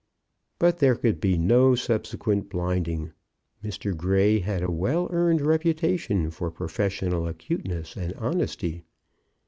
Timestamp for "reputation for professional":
5.41-7.27